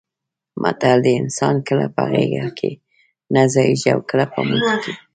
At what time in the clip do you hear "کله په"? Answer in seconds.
1.67-2.01